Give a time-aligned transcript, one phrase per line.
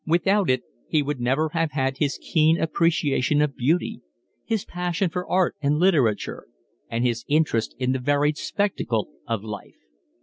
[0.07, 4.01] Without it he would never have had his keen appreciation of beauty,
[4.43, 6.47] his passion for art and literature,
[6.89, 9.75] and his interest in the varied spectacle of life.